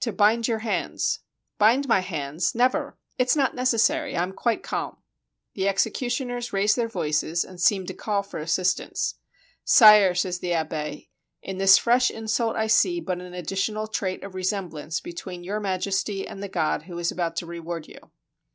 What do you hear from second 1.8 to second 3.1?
my hands! Never!